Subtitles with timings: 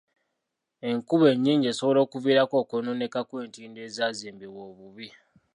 [0.89, 5.07] Enkuba ennyingi esobola okuviirako okwonooneka kw'entindo ezaazimbibwa obubi.